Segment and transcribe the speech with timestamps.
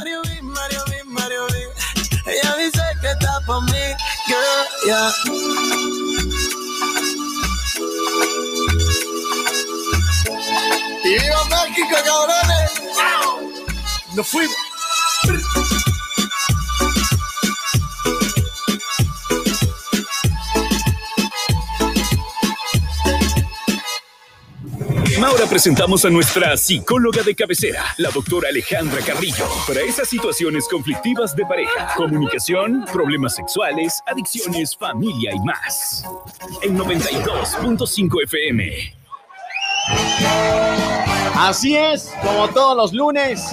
[0.00, 1.68] Mario B, Mario B, Mario B.
[2.24, 3.94] Ella dice que está por mí,
[4.26, 5.12] girl, yeah.
[11.04, 12.72] Y viva México, cabrones.
[14.14, 14.56] Nos fuimos.
[25.48, 31.44] Presentamos a nuestra psicóloga de cabecera, la doctora Alejandra Carrillo, para esas situaciones conflictivas de
[31.44, 36.04] pareja, comunicación, problemas sexuales, adicciones, familia y más.
[36.62, 38.94] En 92.5 FM.
[41.36, 43.44] Así es, como todos los lunes,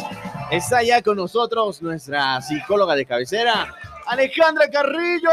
[0.51, 3.73] está ya con nosotros nuestra psicóloga de cabecera,
[4.05, 5.29] Alejandra Carrillo.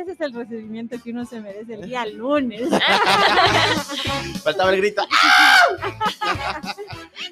[0.00, 2.68] Ese, es el recibimiento que uno se merece el día lunes.
[4.44, 5.02] Faltaba el grito.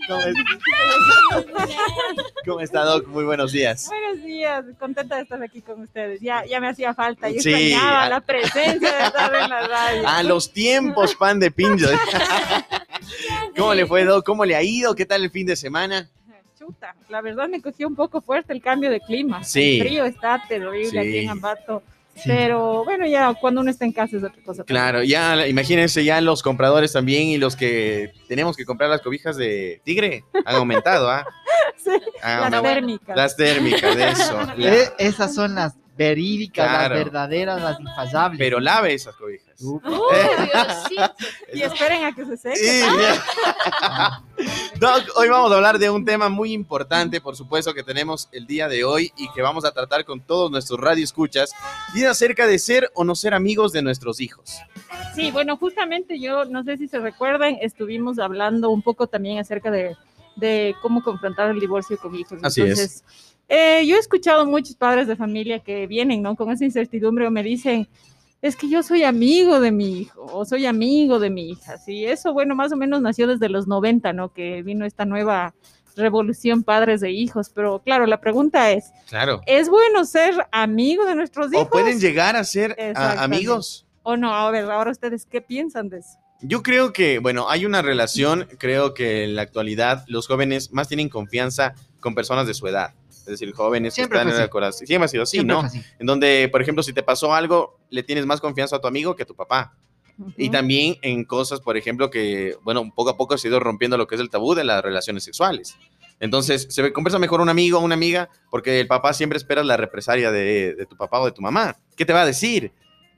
[0.08, 0.34] ¿Cómo, es-
[2.44, 3.06] ¿Cómo está, Doc?
[3.08, 3.86] Muy buenos días.
[3.88, 6.20] Buenos días, contenta de estar aquí con ustedes.
[6.20, 9.66] Ya, ya me hacía falta, yo Sí, extrañaba a- la presencia de estar en la
[9.68, 10.08] radio.
[10.08, 11.86] A los tiempos, pan de pincho.
[13.56, 14.24] ¿Cómo le fue, Doc?
[14.24, 14.94] ¿Cómo le ha ido?
[14.94, 16.08] ¿Qué tal el fin de semana?
[16.58, 19.44] Chuta, la verdad me cogió un poco fuerte el cambio de clima.
[19.44, 19.78] Sí.
[19.80, 20.98] El frío está terrible Sí.
[20.98, 21.82] aquí en Ambato.
[22.24, 24.64] Pero bueno, ya cuando uno está en casa es otra cosa.
[24.64, 29.36] Claro, ya imagínense ya los compradores también y los que tenemos que comprar las cobijas
[29.36, 31.24] de tigre han aumentado, ¿ah?
[31.76, 31.90] Sí,
[32.22, 33.16] las térmicas.
[33.16, 34.38] Las térmicas, de eso.
[34.56, 36.94] La- Eh, esas son las verídicas, Claro.
[36.94, 38.38] las verdaderas, las infallables.
[38.38, 39.60] Pero lave esas cobijas.
[39.62, 39.82] Uf.
[41.52, 42.82] Y esperen a que se seque.
[44.78, 48.46] Doc, hoy vamos a hablar de un tema muy importante, por supuesto, que tenemos el
[48.46, 51.52] día de hoy y que vamos a tratar con todos nuestros radioescuchas,
[51.94, 54.58] y es acerca de ser o no ser amigos de nuestros hijos.
[55.14, 59.70] Sí, bueno, justamente yo, no sé si se recuerdan, estuvimos hablando un poco también acerca
[59.70, 59.96] de,
[60.36, 62.38] de cómo confrontar el divorcio con hijos.
[62.42, 63.02] Así es.
[63.48, 66.34] Eh, yo he escuchado muchos padres de familia que vienen, ¿no?
[66.36, 67.88] Con esa incertidumbre o me dicen,
[68.42, 71.78] es que yo soy amigo de mi hijo o soy amigo de mi hija.
[71.78, 74.32] Sí, eso, bueno, más o menos nació desde los 90, ¿no?
[74.32, 75.54] Que vino esta nueva
[75.96, 77.50] revolución padres de hijos.
[77.54, 79.40] Pero claro, la pregunta es, Claro.
[79.46, 81.66] ¿es bueno ser amigo de nuestros hijos?
[81.66, 83.24] O pueden llegar a ser a- Exactamente.
[83.36, 83.86] amigos.
[84.02, 84.34] ¿O no?
[84.34, 86.18] A ver, ahora ustedes, ¿qué piensan de eso?
[86.42, 90.88] Yo creo que, bueno, hay una relación, creo que en la actualidad los jóvenes más
[90.88, 92.94] tienen confianza con personas de su edad.
[93.08, 94.86] Es decir, jóvenes que Siempre están fue en el corazón.
[94.86, 95.62] Siempre ha sido así, Siempre ¿no?
[95.62, 95.82] así.
[95.98, 99.16] En donde, por ejemplo, si te pasó algo, le tienes más confianza a tu amigo
[99.16, 99.76] que a tu papá.
[100.36, 103.98] Y también en cosas, por ejemplo, que, bueno, poco a poco se ha ido rompiendo
[103.98, 105.76] lo que es el tabú de las relaciones sexuales.
[106.20, 109.76] Entonces, se conversa mejor un amigo o una amiga porque el papá siempre espera la
[109.76, 111.76] represalia de, de tu papá o de tu mamá.
[111.96, 112.72] ¿Qué te va a decir?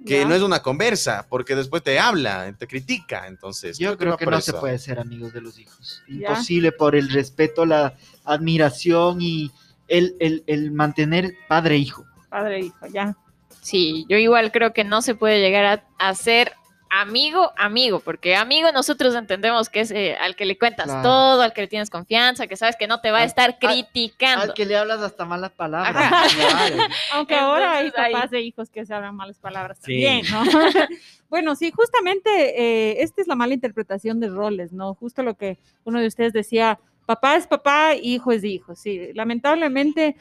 [0.07, 0.25] Que Ya.
[0.29, 3.27] no es una conversa, porque después te habla, te critica.
[3.27, 6.03] Entonces, Yo creo que no se puede ser amigos de los hijos.
[6.09, 6.29] Ya.
[6.31, 7.95] Imposible por el respeto, la
[8.25, 9.51] admiración y
[9.89, 12.05] el, el, el mantener padre-hijo.
[12.29, 13.17] Padre e hijo, ya.
[13.61, 15.65] Sí, yo igual creo que no se puede llegar
[15.99, 16.53] a, a ser
[16.91, 21.03] amigo, amigo, porque amigo nosotros entendemos que es eh, al que le cuentas Claro.
[21.03, 23.59] todo, al que le tienes confianza, que sabes que no te va a estar al-
[23.59, 24.45] criticando.
[24.45, 25.95] Al que le hablas hasta malas palabras.
[26.35, 26.77] Claro.
[27.13, 30.03] Aunque ahora hay papás de hijos que se hablan malas palabras Sí.
[30.05, 30.43] también, ¿no?
[31.29, 34.95] bueno, sí, justamente eh, esta es la mala interpretación de roles, ¿no?
[34.95, 39.13] Justo lo que uno de ustedes decía, papá es papá, hijo es hijo, sí.
[39.15, 40.17] Lamentablemente,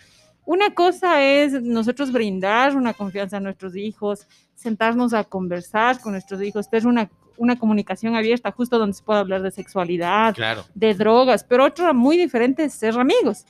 [0.47, 4.25] una cosa es nosotros brindar una confianza a nuestros hijos,
[4.55, 9.19] sentarnos a conversar con nuestros hijos, tener una, una comunicación abierta, justo donde se pueda
[9.19, 10.63] hablar de sexualidad, Claro.
[10.73, 13.45] de drogas, pero otra muy diferente es ser amigos.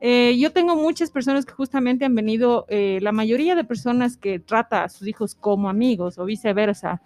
[0.00, 4.38] Eh, yo tengo muchas personas que justamente han venido, eh, la mayoría de personas que
[4.38, 7.00] trata a sus hijos como amigos o viceversa,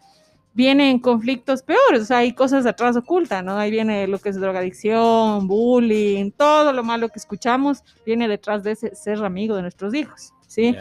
[0.58, 3.56] vienen conflictos peores, o sea, hay cosas atrás ocultas, ¿no?
[3.56, 8.72] Ahí viene lo que es drogadicción, bullying, todo lo malo que escuchamos viene detrás de
[8.72, 10.74] ese ser amigo de nuestros hijos, ¿sí?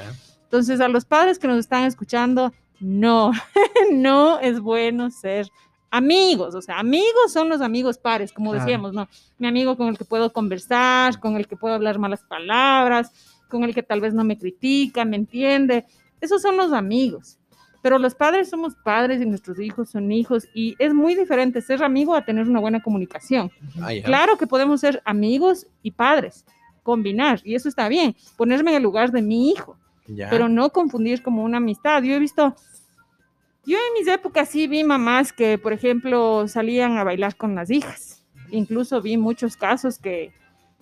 [0.45, 3.31] Entonces, a los padres que nos están escuchando, no,
[3.91, 5.47] no es bueno ser
[5.91, 8.65] amigos, o sea, amigos son los amigos pares, como Claro.
[8.65, 9.07] decíamos, ¿no?
[9.37, 13.11] Mi amigo con el que puedo conversar, con el que puedo hablar malas palabras,
[13.47, 15.85] con el que tal vez no me critica, me entiende,
[16.19, 17.37] esos son los amigos.
[17.81, 21.83] Pero los padres somos padres y nuestros hijos son hijos y es muy diferente ser
[21.83, 23.51] amigo a tener una buena comunicación.
[23.81, 24.03] Ah, ya.
[24.03, 26.45] Claro que podemos ser amigos y padres,
[26.83, 29.77] combinar, y eso está bien, ponerme en el lugar de mi hijo
[30.07, 30.29] Ya.
[30.29, 32.01] pero no confundir como una amistad.
[32.03, 32.55] Yo he visto,
[33.65, 37.69] yo en mis épocas sí vi mamás que, por ejemplo, salían a bailar con las
[37.69, 38.23] hijas.
[38.51, 40.31] Incluso vi muchos casos que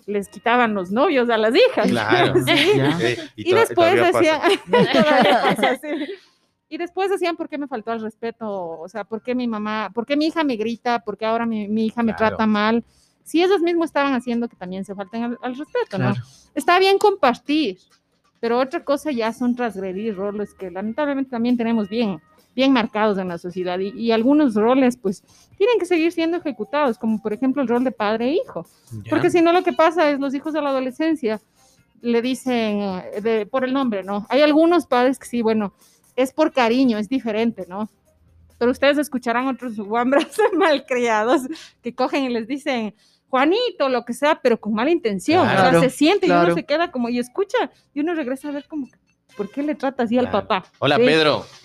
[0.06, 1.88] les quitaban los novios a las hijas.
[1.88, 2.34] Claro.
[2.46, 2.56] Sí.
[2.56, 4.40] Sí, Y, to- después decían.
[6.68, 8.50] Y después decían, ¿por qué me faltó el respeto?
[8.50, 10.98] O sea, ¿por qué mi mamá, por qué mi hija me grita?
[11.00, 12.36] ¿Por qué ahora mi, mi hija me Claro.
[12.36, 12.84] trata mal?
[13.22, 16.14] Si ellos mismos estaban haciendo que también se falten al, al respeto, ¿no?
[16.54, 17.78] Está bien compartir,
[18.40, 22.20] pero otra cosa ya son transgredir roles que lamentablemente también tenemos bien,
[22.54, 25.22] bien marcados en la sociedad y, y algunos roles pues
[25.56, 28.66] tienen que seguir siendo ejecutados, como por ejemplo el rol de padre e hijo.
[29.08, 31.40] Porque si no, lo que pasa es los hijos de la adolescencia
[32.00, 34.26] le dicen eh, de- por el nombre, ¿no?
[34.28, 35.72] Hay algunos padres que sí, bueno,
[36.16, 37.88] es por cariño, es diferente, ¿no?
[38.58, 41.42] Pero ustedes escucharán otros guambras malcriados
[41.82, 42.94] que cogen y les dicen
[43.28, 45.46] Juanito, lo que sea, pero con mala intención.
[45.46, 46.46] O Claro, sea, se siente y claro.
[46.46, 48.88] uno se queda como y escucha y uno regresa a ver como,
[49.36, 50.64] ¿por qué le trata así al papá?
[50.78, 51.02] Hola, Sí.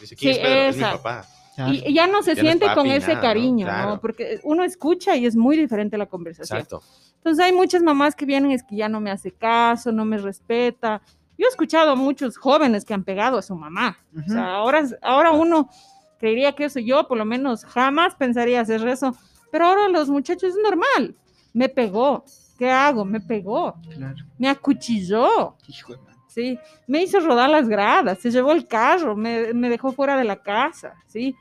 [0.01, 0.69] Dice, ¿quién Sí, es Pedro?
[0.69, 0.91] Es mi esa.
[0.93, 1.25] papá.
[1.55, 1.73] Claro.
[1.73, 3.21] Y y ya no se Ya no es siente con ese nada, ¿no?
[3.21, 3.71] cariño, ¿no?
[3.73, 3.99] Claro.
[4.01, 6.59] Porque uno escucha y es muy diferente la conversación.
[6.59, 6.81] Exacto.
[7.17, 10.17] Entonces hay muchas mamás que vienen, es que ya no me hace caso, no me
[10.17, 11.01] respeta.
[11.41, 13.97] Yo he escuchado a muchos jóvenes que han pegado a su mamá.
[14.15, 15.71] O sea, ahora, ahora uno
[16.19, 19.15] creería que eso yo, por lo menos, jamás pensaría hacer eso.
[19.51, 21.15] Pero ahora los muchachos es normal.
[21.51, 22.23] Me pegó.
[22.59, 23.05] ¿Qué hago?
[23.05, 23.75] Me pegó.
[23.91, 24.23] Claro.
[24.37, 25.57] Me acuchilló.
[25.67, 26.11] Hijo de.
[26.27, 26.59] ¿sí?
[26.85, 30.43] Me hizo rodar las gradas, se llevó el carro, me, me dejó fuera de la
[30.43, 31.35] casa, ¿sí?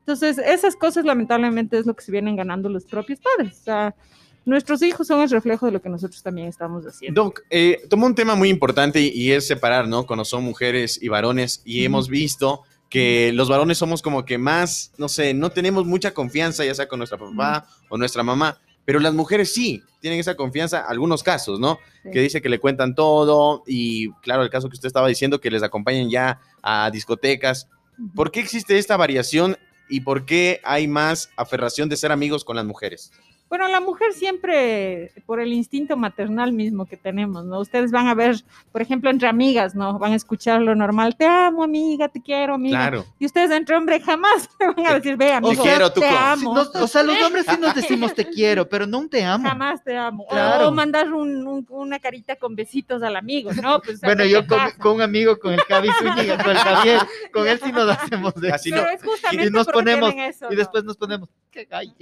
[0.00, 3.60] Entonces, esas cosas lamentablemente es lo que se vienen ganando los propios padres.
[3.60, 3.94] O sea,
[4.46, 7.24] nuestros hijos son el reflejo de lo que nosotros también estamos haciendo.
[7.24, 10.06] Doc, eh, tomó un tema muy importante y, y es separar, ¿no?
[10.06, 11.86] Cuando son mujeres y varones y Ujú.
[11.86, 16.64] hemos visto que los varones somos como que más, no sé, no tenemos mucha confianza,
[16.64, 20.86] ya sea con nuestra papá o nuestra mamá, pero las mujeres sí tienen esa confianza,
[20.86, 21.80] algunos casos, ¿no?
[22.04, 22.10] Sí.
[22.12, 25.50] Que dice que le cuentan todo y claro, el caso que usted estaba diciendo, que
[25.50, 27.68] les acompañan ya a discotecas.
[28.14, 29.56] ¿Por qué existe esta variación
[29.88, 33.10] y por qué hay más aferración de ser amigos con las mujeres?
[33.48, 37.60] Bueno, la mujer siempre, por el instinto maternal mismo que tenemos, ¿no?
[37.60, 38.36] Ustedes van a ver,
[38.72, 39.98] por ejemplo, entre amigas, ¿no?
[40.00, 42.78] Van a escuchar lo normal, te amo, amiga, te quiero, amiga.
[42.78, 43.04] Claro.
[43.20, 46.00] Y ustedes entre hombre jamás me van a decir, ve, amigo, quiero, te.
[46.00, 46.52] Sí, amo.
[46.74, 49.48] o sea, los hombres sí nos decimos te quiero, pero no un te amo.
[49.48, 50.24] Jamás te amo.
[50.24, 50.68] O- Claro.
[50.68, 53.80] O, mandar un- un- una carita con besitos al amigo, ¿no?
[53.80, 57.00] Pues, Bueno, ¿qué yo te con, un amigo, con el Javi Zúñiga, con el Javier,
[57.32, 58.90] con él sí nos hacemos de Así Pero no.
[58.90, 60.56] es justamente Y nos porque ponemos- eso, Y ¿no?
[60.58, 61.94] después nos ponemos, qué gay.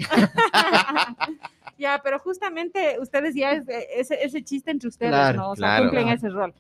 [1.79, 3.65] Ya, pero justamente ustedes ya es-
[3.97, 5.51] ese, ese chiste entre ustedes, Claro, ¿no?
[5.51, 5.85] O sea, claro.
[5.85, 6.55] cumplen ese rol.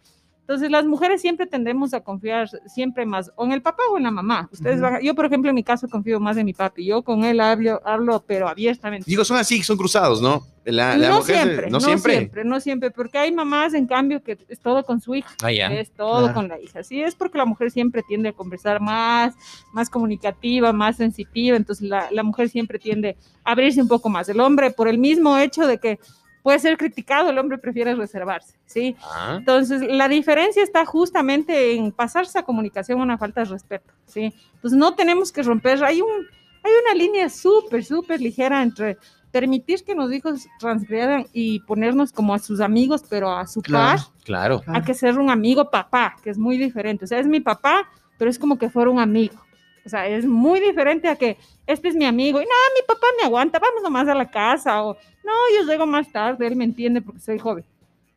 [0.46, 4.02] Entonces, las mujeres siempre tendemos a confiar siempre más o en el papá o en
[4.02, 4.46] la mamá.
[4.52, 6.84] Ustedes van yo, por ejemplo, en mi caso confío más en mi papi.
[6.84, 9.08] Yo con él hablo, hablo pero abiertamente.
[9.10, 10.42] Digo, son así, son cruzados, ¿no?
[10.66, 12.12] La, la no, mujer siempre, no no siempre.
[12.16, 15.30] siempre, no siempre, porque hay mamás, en cambio, que es todo con su hija.
[15.42, 15.72] Ah, ya.
[15.72, 16.34] Es todo Claro.
[16.34, 16.82] con la hija.
[16.82, 19.34] Sí, es porque la mujer siempre tiende a conversar más,
[19.72, 21.56] más comunicativa, más sensitiva.
[21.56, 24.28] Entonces, la, la mujer siempre tiende a abrirse un poco más.
[24.28, 25.98] El hombre, por el mismo hecho de que
[26.44, 28.54] puede ser criticado, el hombre prefiere reservarse.
[28.66, 28.94] Sí.
[29.02, 33.94] Ah, Entonces, la diferencia está justamente en pasarse a comunicación una falta de respeto.
[34.04, 34.32] Sí.
[34.56, 35.82] Entonces, no tenemos que romper.
[35.82, 36.10] Hay, un,
[36.62, 38.98] hay una línea súper, súper ligera entre
[39.32, 44.02] permitir que los hijos transgredan y ponernos como a sus amigos, pero a su Claro.
[44.02, 44.62] par claro.
[44.66, 47.06] a que ser un amigo papá, que es muy diferente.
[47.06, 47.88] O sea, es mi papá,
[48.18, 49.43] pero es como que fuera un amigo.
[49.84, 51.36] O sea, es muy diferente a que
[51.66, 54.82] este es mi amigo y no, mi papá me aguanta, vamos nomás a la casa
[54.82, 54.94] o
[55.24, 57.64] no, yo llego más tarde, él me entiende porque soy joven.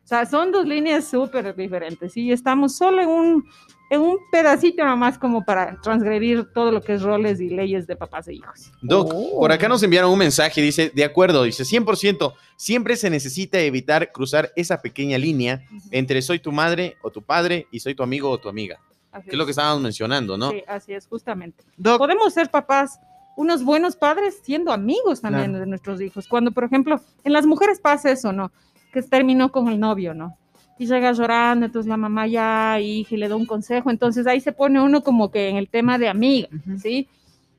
[0.04, 3.44] O sea, son dos líneas súper diferentes y estamos solo en un,
[3.90, 7.94] en un pedacito nomás como para transgredir todo lo que es roles y leyes de
[7.94, 8.72] papás e hijos.
[8.80, 9.40] Doc, Oh.
[9.40, 14.10] por acá nos enviaron un mensaje, dice, de acuerdo, dice, 100%, siempre se necesita evitar
[14.10, 18.30] cruzar esa pequeña línea entre soy tu madre o tu padre y soy tu amigo
[18.30, 18.80] o tu amiga,
[19.12, 20.50] Así que es lo que estábamos mencionando, ¿no?
[20.50, 21.64] Sí, así es, justamente.
[21.76, 23.00] Doc, podemos ser papás,
[23.36, 25.60] unos buenos padres, siendo amigos también Claro.
[25.60, 26.26] de nuestros hijos.
[26.28, 28.50] Cuando, por ejemplo, en las mujeres pasa eso, ¿no?
[28.92, 30.36] Que terminó con el novio, ¿no?
[30.78, 33.90] Y llega llorando, entonces la mamá ya, hija, y le da un consejo.
[33.90, 36.78] Entonces ahí se pone uno como que en el tema de amiga, Ujú.
[36.78, 37.08] ¿sí?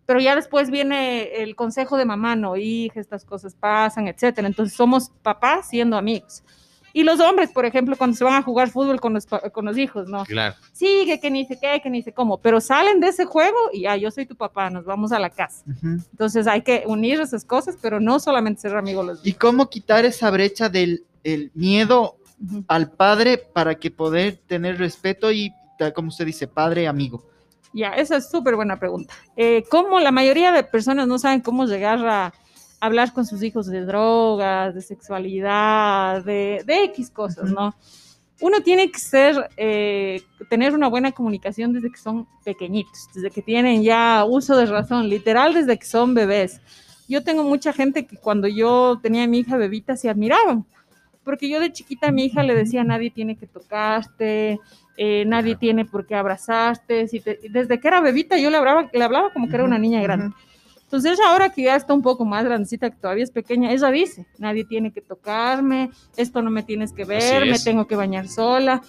[0.06, 4.48] Pero ya después viene el consejo de mamá, no, hija, estas cosas pasan, etcétera.
[4.48, 6.44] Entonces somos papás siendo amigos.
[6.93, 9.65] Y los hombres, por ejemplo, cuando se van a jugar fútbol con los, pa- con
[9.65, 10.25] los hijos, ¿no?
[10.25, 10.55] Claro.
[10.74, 13.58] sí, que, que ni sé qué, que ni sé cómo, pero salen de ese juego
[13.74, 15.63] y ya, yo soy tu papá, nos vamos a la casa.
[15.84, 20.05] Entonces hay que unir esas cosas, pero no solamente ser amigos los ¿Y cómo quitar
[20.05, 22.15] esa brecha del el miedo
[22.69, 27.25] al padre para que poder tener respeto y, tal como usted dice, padre amigo?
[27.74, 29.13] Ya, esa es súper buena pregunta.
[29.36, 32.34] Eh, ¿Cómo la mayoría de personas no saben cómo llegar a
[32.79, 37.51] hablar con sus hijos de drogas, de sexualidad, de, de X cosas.
[37.51, 37.75] ¿no?
[38.41, 43.41] Uno tiene que ser, eh, tener una buena comunicación desde que son pequeñitos, desde que
[43.41, 46.62] tienen ya uso de razón, literal desde que son bebés.
[47.07, 50.65] Yo tengo mucha gente que cuando yo tenía a mi hija bebita se admiraban,
[51.24, 54.59] porque yo de chiquita a mi hija le decía, nadie tiene que tocarte,
[54.95, 57.07] eh, nadie tiene por qué abrazarte.
[57.07, 59.77] Si te- desde que era bebita yo le hablaba, le hablaba como que era una
[59.79, 60.33] niña grande.
[60.89, 64.25] Entonces ahora que ya está un poco más grandecita, que todavía es pequeña, ella dice,
[64.39, 68.81] nadie tiene que tocarme, esto no me tienes que ver, me tengo que bañar sola.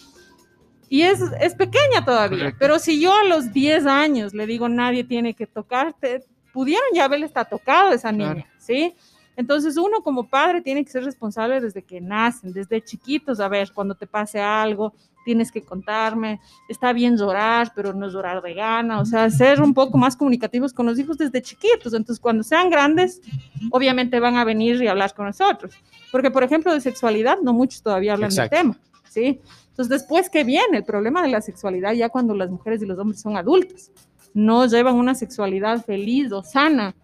[0.88, 2.56] Y es, es pequeña todavía, Correcto.
[2.58, 7.04] pero si yo a los 10 años le digo, nadie tiene que tocarte, pudieron ya
[7.04, 8.48] haberle está tocado a esa niña, Claro.
[8.58, 8.94] ¿sí?
[9.40, 13.72] Entonces uno como padre tiene que ser responsable desde que nacen, desde chiquitos, a ver,
[13.72, 14.92] cuando te pase algo,
[15.24, 19.72] tienes que contarme, está bien llorar, pero no llorar de gana, o sea, ser un
[19.72, 21.94] poco más comunicativos con los hijos desde chiquitos.
[21.94, 23.22] Entonces, cuando sean grandes,
[23.70, 25.72] obviamente van a venir y hablar con nosotros.
[26.12, 28.54] Porque, por ejemplo, de sexualidad, no muchos todavía hablan Exacto.
[28.54, 28.78] del tema,
[29.08, 29.40] ¿sí?
[29.70, 32.98] Entonces, después que viene el problema de la sexualidad, ya cuando las mujeres y los
[32.98, 33.90] hombres son adultos,
[34.34, 36.94] no llevan una sexualidad feliz o sana,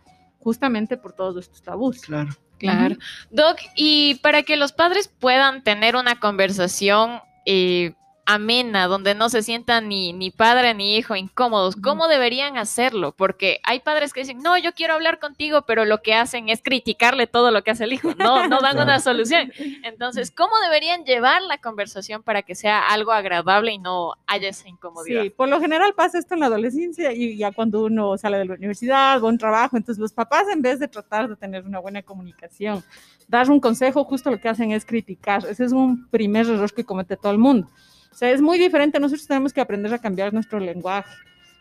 [0.46, 2.02] justamente por todos estos tabús.
[2.02, 2.30] Claro.
[2.56, 2.94] Claro.
[3.32, 7.94] Doc, y para que los padres puedan tener una conversación eh,
[8.26, 13.12] amena, donde no se sientan ni, ni padre ni hijo incómodos, ¿cómo deberían hacerlo?
[13.12, 16.60] Porque hay padres que dicen, no, yo quiero hablar contigo, pero lo que hacen es
[16.60, 19.52] criticarle todo lo que hace el hijo, no, no dan una solución.
[19.84, 24.68] Entonces, ¿cómo deberían llevar la conversación para que sea algo agradable y no haya esa
[24.68, 25.22] incomodidad?
[25.22, 28.44] Sí, por lo general pasa esto en la adolescencia y ya cuando uno sale de
[28.44, 31.78] la universidad a un trabajo, entonces los papás en vez de tratar de tener una
[31.78, 32.82] buena comunicación,
[33.28, 35.44] dar un consejo, justo lo que hacen es criticar.
[35.46, 37.68] Ese es un primer error que comete todo el mundo.
[38.16, 41.14] O sea, es muy diferente, nosotros tenemos que aprender a cambiar nuestro lenguaje.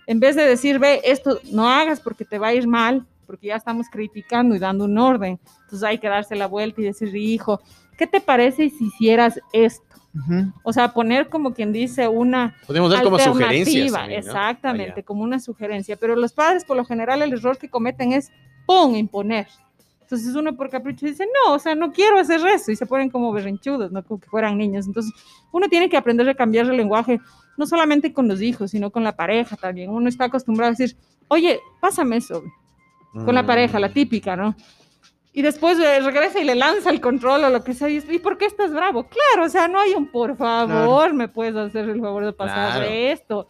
[0.07, 3.47] En vez de decir, ve, esto no hagas porque te va a ir mal, porque
[3.47, 7.13] ya estamos criticando y dando un orden, entonces hay que darse la vuelta y decir,
[7.13, 7.59] hijo,
[7.97, 9.83] ¿qué te parece si hicieras esto?
[10.15, 10.53] Ujú.
[10.63, 13.91] O sea, poner como quien dice una Podemos dar como sugerencias.
[13.91, 14.25] también, ¿no?
[14.25, 15.03] exactamente, Vaya.
[15.03, 15.97] como una sugerencia.
[15.97, 18.31] Pero los padres, por lo general, el error que cometen es
[18.65, 19.47] pon, imponer.
[20.05, 23.09] Entonces uno por capricho dice, no, o sea, no quiero hacer eso, y se ponen
[23.09, 24.85] como berrinchudos, no como que fueran niños.
[24.85, 25.11] Entonces
[25.51, 27.19] uno tiene que aprender a cambiar el lenguaje,
[27.57, 29.89] no solamente con los hijos, sino con la pareja también.
[29.89, 30.95] Uno está acostumbrado a decir,
[31.27, 32.43] oye, pásame eso,
[33.25, 33.93] con la pareja, la Mm.
[33.93, 34.55] típica, ¿no?
[35.33, 37.89] Y después eh, regresa y le lanza el control o lo que sea.
[37.89, 39.07] Y, dice, ¿y por qué estás bravo?
[39.07, 42.73] Claro, o sea, no hay un por favor, me puedes hacer el favor de pasar
[42.77, 42.85] Claro.
[42.89, 43.47] esto.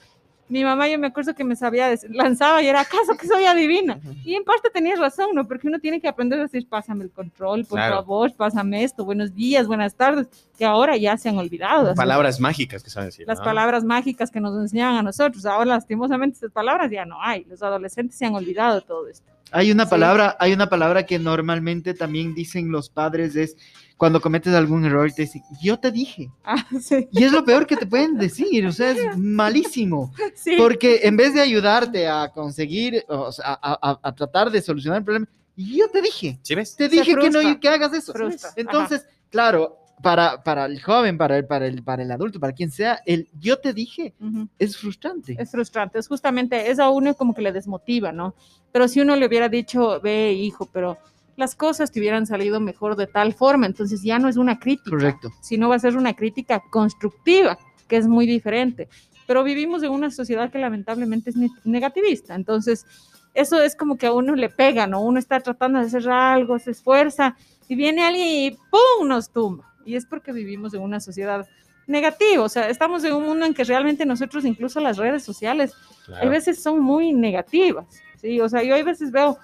[0.47, 3.99] Mi mamá, yo me acuerdo que me sabía, lanzaba y era, ¿acaso que soy adivina?
[4.23, 5.47] Y en parte tenías razón, ¿no?
[5.47, 7.95] Porque uno tiene que aprender a decir, pásame el control, por Claro.
[7.95, 11.85] favor, pásame esto, buenos días, buenas tardes, que ahora ya se han olvidado.
[11.85, 13.25] hacer Palabras mágicas que saben decir.
[13.27, 13.43] las ¿no?
[13.43, 15.45] palabras mágicas que nos enseñaban a nosotros.
[15.47, 17.43] Ahora, lastimosamente, esas palabras ya no hay.
[17.45, 19.25] Los adolescentes se han olvidado de todo esto.
[19.51, 19.89] Hay una Sí.
[19.89, 23.57] palabra, hay una palabra que normalmente también dicen los padres es
[23.97, 26.29] cuando cometes algún error te dicen, yo te dije.
[26.43, 27.07] Ah, sí.
[27.11, 30.11] Y es lo peor que te pueden decir, o sea, es malísimo.
[30.35, 30.55] Sí.
[30.57, 34.99] Porque en vez de ayudarte a conseguir, o sea, a, a- a tratar de solucionar
[34.99, 36.75] el problema, yo te dije, ¿Sí ves?
[36.75, 38.11] te Se dije que no que hagas eso.
[38.11, 42.51] Frustra, Entonces, claro, para, para el joven, para el, para, el, para el adulto, para
[42.51, 44.49] quien sea, el yo te dije Ujú.
[44.59, 45.37] es frustrante.
[45.39, 48.35] Es frustrante, es justamente, es a uno como que le desmotiva, ¿no?
[48.73, 50.97] Pero si uno le hubiera dicho, ve, hijo, pero
[51.37, 54.89] las cosas te hubieran salido mejor de tal forma, entonces ya no es una crítica,
[54.91, 55.31] Correcto.
[55.41, 58.87] sino va a ser una crítica constructiva, que es muy diferente.
[59.27, 62.85] Pero vivimos en una sociedad que lamentablemente es ne- negativista, entonces
[63.33, 65.01] eso es como que a uno le pega, ¿no?
[65.01, 67.35] Uno está tratando de hacer algo, se esfuerza,
[67.67, 69.07] y viene alguien y ¡pum!
[69.07, 69.73] nos tumba.
[69.85, 71.45] Y es porque vivimos en una sociedad
[71.87, 75.73] negativa, o sea, estamos en un mundo en que realmente nosotros, incluso las redes sociales,
[76.05, 76.23] Claro.
[76.23, 77.85] hay veces son muy negativas,
[78.21, 78.39] ¿sí?
[78.39, 79.37] O sea, yo hay veces veo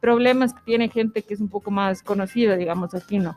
[0.00, 3.36] problemas que tiene gente que es un poco más conocida, digamos, aquí, ¿no?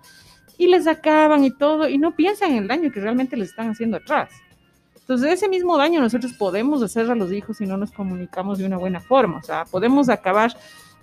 [0.57, 3.69] Y les acaban y todo, y no piensan en el daño que realmente les están
[3.69, 4.29] haciendo atrás.
[5.09, 8.65] Entonces, ese mismo daño nosotros podemos hacer a los hijos si no nos comunicamos de
[8.65, 10.55] una buena forma, o sea, podemos acabar.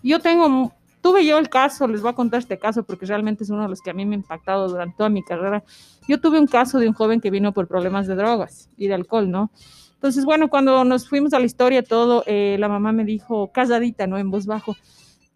[0.03, 3.51] Yo tengo, tuve yo el caso, les voy a contar este caso porque realmente es
[3.51, 5.65] uno de los que a mí me ha impactado durante toda mi carrera.
[6.07, 8.95] Yo tuve un caso de un joven que vino por problemas de drogas y de
[8.95, 9.51] alcohol, ¿no?
[9.97, 14.07] Entonces, bueno, cuando nos fuimos a la historia, todo, eh, la mamá me dijo, calladita,
[14.07, 14.19] ¿no?
[14.19, 14.77] En voz bajo,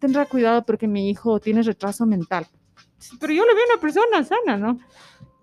[0.01, 2.47] tendrá cuidado porque mi hijo tiene retraso mental.
[3.19, 4.79] Pero yo le veo una persona sana, ¿no?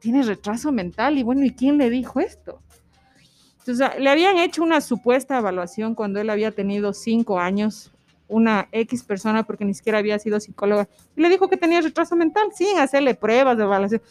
[0.00, 2.60] Tiene retraso mental y bueno, ¿y quién le dijo esto?
[3.60, 7.92] Entonces, le habían hecho una supuesta evaluación cuando él había tenido cinco años,
[8.26, 12.16] una X persona, porque ni siquiera había sido psicóloga, y le dijo que tenía retraso
[12.16, 14.02] mental sin hacerle pruebas de evaluación.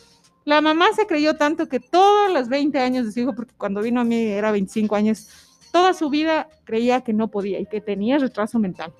[0.45, 3.81] La mamá se creyó tanto que todos los 20 años de su hijo, porque cuando
[3.81, 5.29] vino a mí era 25 años,
[5.73, 8.93] toda su vida creía que no podía y que tenía retraso mental.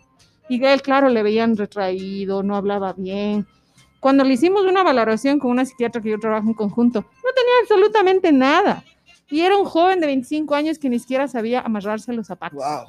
[0.49, 3.47] Y él, claro, le veían retraído, no hablaba bien.
[3.99, 7.53] Cuando le hicimos una valoración con una psiquiatra que yo trabajo en conjunto, no tenía
[7.61, 8.83] absolutamente nada.
[9.29, 12.59] Y era un joven de 25 años que ni siquiera sabía amarrarse los zapatos.
[12.59, 12.85] Wow.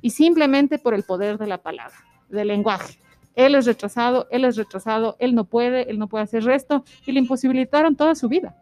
[0.00, 1.96] Y simplemente por el poder de la palabra,
[2.28, 2.98] del lenguaje.
[3.34, 7.12] Él es retrasado, él es retrasado, él no puede, él no puede hacer resto y
[7.12, 8.54] le imposibilitaron toda su vida.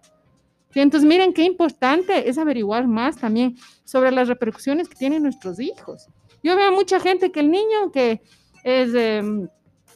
[0.71, 5.61] Sí, entonces, miren qué importante es averiguar más también sobre las repercusiones que tienen nuestros
[5.61, 6.09] hijos.
[6.43, 8.21] Yo veo mucha gente que el niño que
[8.65, 9.49] es, em,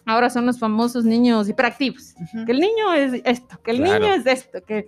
[0.05, 2.15] ahora son los famosos niños hiperactivos,
[2.47, 4.05] que el niño es esto, que el Claro.
[4.05, 4.87] niño es esto, que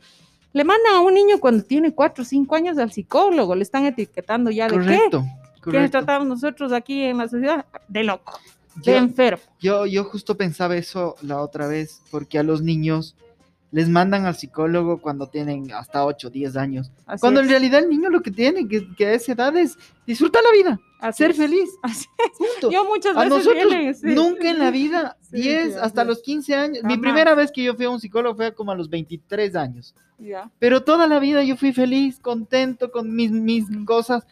[0.53, 3.85] le mandan a un niño cuando tiene cuatro o cinco años al psicólogo, le están
[3.87, 5.25] etiquetando ya de Correcto.
[5.55, 5.91] qué, correcto.
[5.91, 8.39] tratamos nosotros aquí en la sociedad de loco,
[8.77, 9.43] de Yo- enfermo.
[9.61, 13.17] Yo, yo justo pensaba eso la otra vez, porque a los niños
[13.71, 16.91] les mandan al psicólogo cuando tienen hasta 8 o 10 años.
[17.07, 19.55] Así cuando es, en realidad el niño lo que tiene que, que a esa edad
[19.59, 21.71] es disfrutar la vida, así ser feliz.
[21.85, 22.09] es.
[22.71, 24.07] Yo muchas A veces nosotros vienen, sí.
[24.09, 26.83] nunca en la vida, Sí, 10 sí, hasta los 15 años.
[26.85, 26.99] Mi Jamás.
[27.01, 29.95] primera vez que yo fui a un psicólogo fue como a los 23 años.
[30.19, 30.51] Ya.
[30.59, 34.27] Pero toda la vida yo fui feliz, contento con mis, mis cosas.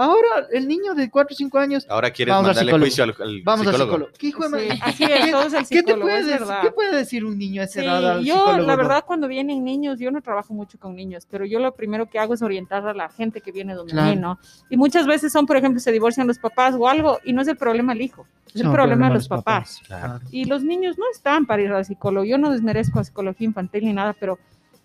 [0.00, 2.84] Ahora el niño de 4 o 5 años, Ahora quieres Vamos al mandarle psicólogo.
[2.86, 3.90] juicio al, al vamos al psicólogo.
[3.92, 4.12] psicólogo.
[4.18, 4.80] ¿Qué hijo de Sí, madre?
[4.82, 6.38] así es, el ¿Qué te psicólogo, puede.
[6.62, 8.66] ¿Qué puede decir un niño a esa Sí, edad al yo psicólogo?
[8.66, 8.82] la no?
[8.82, 12.18] verdad cuando vienen niños, yo no trabajo mucho con niños, pero yo lo primero que
[12.18, 14.10] hago es orientar a la gente que viene donde Claro.
[14.10, 14.38] mí, ¿no?
[14.70, 17.48] Y muchas veces son, por ejemplo, se divorcian los papás o algo y no es
[17.48, 19.80] el problema del hijo, es el No, problema de los papás.
[19.86, 20.20] Claro.
[20.30, 22.24] Y los niños no están para ir al psicólogo.
[22.24, 24.38] Yo no desmerezco a psicología infantil ni nada, pero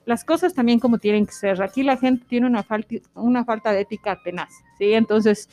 [0.06, 1.62] las cosas también como tienen que ser.
[1.62, 4.94] Aquí la gente tiene una falta, una falta de ética tenaz, ¿sí?
[4.94, 5.50] Entonces,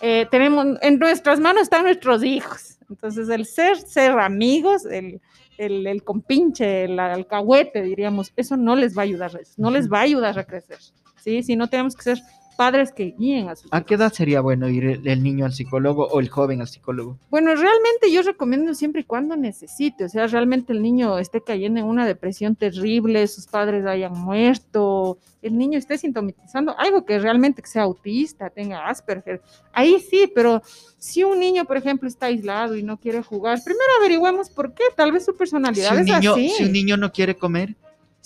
[0.00, 2.78] eh, tenemos, en nuestras manos están nuestros hijos.
[2.90, 5.20] Entonces, el ser, ser amigos, el,
[5.58, 9.98] el, el compinche, el alcahuete, diríamos, eso no les va a ayudar, no les va
[9.98, 10.78] a ayudar a crecer,
[11.16, 11.42] ¿sí?
[11.42, 12.18] Si no tenemos que ser
[12.56, 15.52] padres que guíen a sus ¿A qué edad sería bueno ir el, el niño al
[15.52, 17.18] psicólogo o el joven al psicólogo?
[17.30, 21.80] Bueno, realmente yo recomiendo siempre y cuando necesite, o sea, realmente el niño esté cayendo
[21.80, 27.62] en una depresión terrible, sus padres hayan muerto, el niño esté sintomatizando algo que realmente
[27.64, 29.40] sea autista, tenga Asperger,
[29.72, 30.62] ahí sí, pero
[30.98, 34.84] si un niño, por ejemplo, está aislado y no quiere jugar, primero averigüemos por qué,
[34.96, 36.48] tal vez su Si personalidad un, es niño, así.
[36.50, 37.76] si un niño no quiere comer,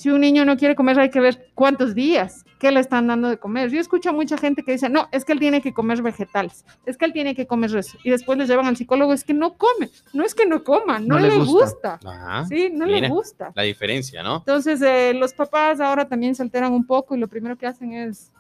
[0.01, 3.29] Si un niño no quiere comer, hay que ver cuántos días, qué le están dando
[3.29, 3.69] de comer.
[3.69, 6.65] Yo escucho a mucha gente que dice, no, es que él tiene que comer vegetales,
[6.87, 7.99] es que él tiene que comer eso.
[8.03, 10.99] Y después le llevan al psicólogo, es que no come, no es que no coma,
[11.01, 11.99] no, No le gusta.
[11.99, 12.01] gusta.
[12.03, 12.47] Ajá.
[12.47, 13.53] Sí, no le gusta.
[13.55, 14.37] La diferencia, ¿no?
[14.39, 17.93] Entonces, eh, los papás ahora también se alteran un poco y lo primero que hacen
[17.93, 18.33] es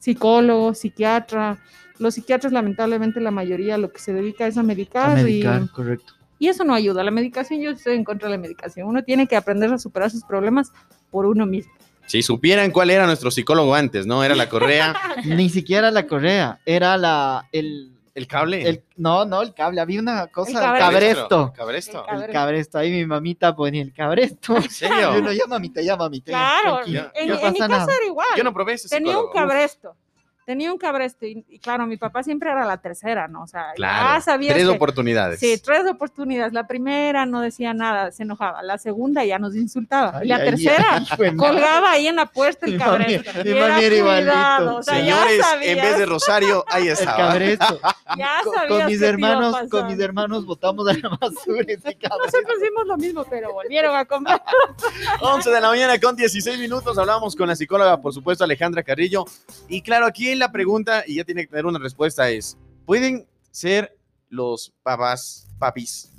[0.00, 1.58] psicólogo, psiquiatra.
[1.98, 5.70] Los psiquiatras, lamentablemente, la mayoría lo que se dedica es a medicar, a y- medicar,
[5.70, 6.12] correcto.
[6.40, 7.04] y eso no ayuda.
[7.04, 8.88] La medicación, yo estoy en contra de la medicación.
[8.88, 10.72] Uno tiene que aprender a superar sus problemas
[11.14, 11.72] por uno mismo.
[12.06, 14.24] Si supieran cuál era nuestro psicólogo antes, ¿no?
[14.24, 18.68] Era la correa, Ni siquiera la correa, era la el, el cable.
[18.68, 21.52] el no, no, el cable, había una cosa, el cabresto.
[21.56, 22.04] cabresto.
[22.04, 22.06] Cabresto.
[22.10, 24.56] El El cabresto, ahí mi mamita ponía el cabresto.
[24.56, 25.14] ¿En serio?
[25.14, 26.32] Yo no, ya mamita, ya mamita.
[26.32, 27.94] ya, Claro, tranquila, en, en mi casa nada.
[27.96, 28.26] era igual.
[28.36, 29.96] Yo no probé ese tenía un cabresto.
[30.46, 31.24] Tenía un cabresto.
[31.26, 33.42] Y, y claro, mi papá siempre era la tercera, ¿no?
[33.42, 34.14] O sea, Claro.
[34.16, 35.40] ya sabía Tres que- oportunidades.
[35.40, 36.52] Sí, tres oportunidades.
[36.52, 38.62] La primera no decía nada, se enojaba.
[38.62, 40.18] La segunda ya nos insultaba.
[40.18, 40.86] Ay, y la ay, tercera
[41.18, 43.30] ay, colgaba ahí en la puerta el Mi cabresto.
[43.44, 44.32] mi Y mami era igualito.
[44.32, 47.16] cuidado, o sea, ya Señores, en sabías, vez de Rosario, ahí El estaba.
[47.16, 47.80] cabresto.
[48.18, 52.18] ya Con, sabías con mis hermanos, con mis hermanos votamos a la basura ese cabresto.
[52.18, 54.42] Nosotros hicimos lo mismo, pero volvieron a comprar.
[55.20, 56.96] 11 de la mañana con 16 minutos.
[56.98, 59.24] Hablamos con la psicóloga, por supuesto, Alejandra Carrillo.
[59.68, 63.96] Y claro, aquí la pregunta, y ya tiene que tener una respuesta, es: ¿pueden ser
[64.28, 66.12] los papás, papis,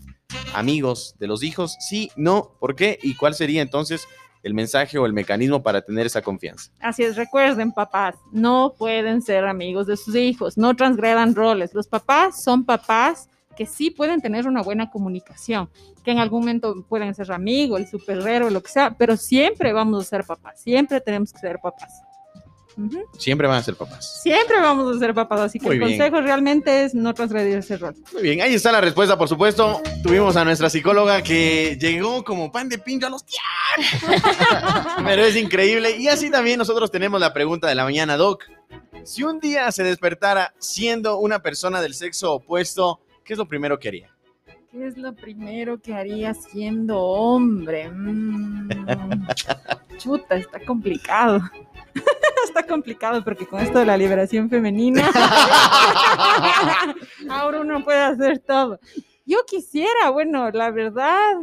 [0.53, 1.75] amigos de los hijos?
[1.79, 2.97] Sí, no, ¿por qué?
[3.01, 4.07] ¿Y cuál sería entonces
[4.43, 6.71] el mensaje o el mecanismo para tener esa confianza?
[6.79, 11.73] Así es, recuerden, papás, no pueden ser amigos de sus hijos, no transgredan roles.
[11.73, 15.69] Los papás son papás que sí pueden tener una buena comunicación,
[16.03, 20.03] que en algún momento pueden ser amigos, el superhéroe, lo que sea, pero siempre vamos
[20.03, 22.01] a ser papás, siempre tenemos que ser papás.
[23.17, 24.21] Siempre van a ser papás.
[24.21, 25.97] Siempre vamos a ser papás, así que Muy el bien.
[25.97, 27.95] consejo realmente es no transgredir ese rol.
[28.13, 29.81] Muy bien, ahí está la respuesta, por supuesto.
[30.03, 33.43] Tuvimos a nuestra psicóloga que llegó como pan de pincho a los tías.
[35.05, 35.97] Pero es increíble.
[35.97, 38.43] Y así también nosotros tenemos la pregunta de la mañana, Doc.
[39.03, 43.79] Si un día se despertara siendo una persona del sexo opuesto, ¿qué es lo primero
[43.79, 44.09] que haría?
[44.71, 47.89] ¿Qué es lo primero que haría siendo hombre?
[47.89, 48.67] Mm,
[49.97, 51.39] chuta, está complicado.
[52.55, 55.03] Está complicado porque con esto de la liberación femenina,
[57.29, 58.79] ahora uno puede hacer todo.
[59.25, 61.33] Yo quisiera, bueno, la verdad,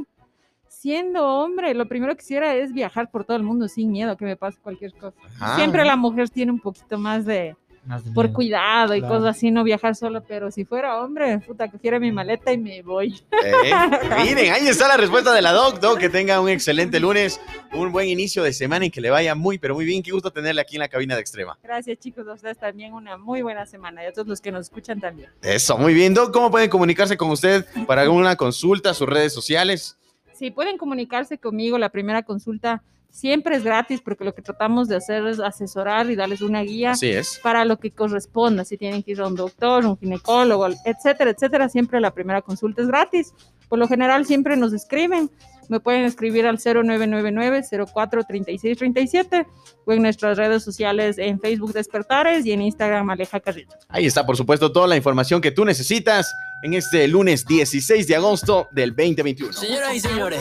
[0.69, 4.25] siendo hombre, lo primero que quisiera es viajar por todo el mundo sin miedo que
[4.25, 5.17] me pase cualquier cosa.
[5.39, 5.57] Ah.
[5.57, 8.35] Siempre la mujer tiene un poquito más de, Más por miedo.
[8.35, 9.15] cuidado y Claro.
[9.17, 12.81] cosas así, no viajar solo, pero si fuera hombre, puta, cogiera mi maleta y me
[12.83, 13.21] voy.
[13.45, 13.73] Eh,
[14.25, 15.81] Miren, ahí está la respuesta de la Doc.
[15.81, 17.41] Doc, que tenga un excelente lunes,
[17.73, 20.03] un buen inicio de semana y que le vaya muy, pero muy bien.
[20.03, 21.59] Qué gusto tenerle aquí en la cabina de Extrema.
[21.63, 24.67] Gracias chicos, a ustedes también una muy buena semana y a todos los que nos
[24.67, 25.31] escuchan también.
[25.43, 26.15] Eso, muy bien.
[26.15, 29.97] Doc, ¿cómo pueden comunicarse con usted para alguna consulta, sus redes sociales?
[30.35, 34.97] Sí, pueden comunicarse conmigo, la primera consulta siempre es gratis porque lo que tratamos de
[34.97, 37.39] hacer es asesorar y darles una guía Así es.
[37.43, 41.69] para lo que corresponda, si tienen que ir a un doctor, un ginecólogo, etcétera, etcétera,
[41.69, 43.33] siempre la primera consulta es gratis.
[43.69, 45.31] Por lo general siempre nos escriben,
[45.69, 49.47] me pueden escribir al 0999-043637
[49.85, 53.71] o en nuestras redes sociales en Facebook Despertares y en Instagram Aleja Carrillo.
[53.89, 58.15] Ahí está, por supuesto, toda la información que tú necesitas en este lunes 16 de
[58.17, 59.53] agosto del 2021.
[59.53, 60.41] Señoras y señores,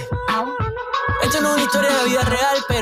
[1.21, 2.79] esto no es una historia de vida real, pero